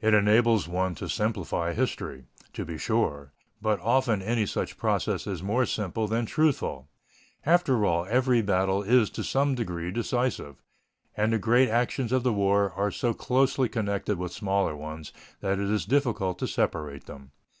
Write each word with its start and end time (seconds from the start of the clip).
It 0.00 0.12
enables 0.12 0.66
one 0.66 0.96
to 0.96 1.08
simplify 1.08 1.72
history, 1.72 2.24
to 2.52 2.64
be 2.64 2.76
sure, 2.78 3.32
but 3.60 3.78
often 3.78 4.20
any 4.20 4.44
such 4.44 4.76
process 4.76 5.24
is 5.24 5.40
more 5.40 5.66
simple 5.66 6.08
than 6.08 6.26
truthful. 6.26 6.88
After 7.46 7.86
all, 7.86 8.04
every 8.10 8.42
battle 8.42 8.82
is 8.82 9.08
to 9.10 9.22
some 9.22 9.54
degree 9.54 9.92
decisive, 9.92 10.60
and 11.16 11.32
the 11.32 11.38
great 11.38 11.68
actions 11.68 12.10
of 12.10 12.24
the 12.24 12.32
war 12.32 12.72
are 12.72 12.90
so 12.90 13.14
closely 13.14 13.68
connected 13.68 14.18
with 14.18 14.32
smaller 14.32 14.74
ones 14.74 15.12
that 15.42 15.60
it 15.60 15.70
is 15.70 15.84
difficult 15.86 16.40
to 16.40 16.48
separate 16.48 17.06
them. 17.06 17.30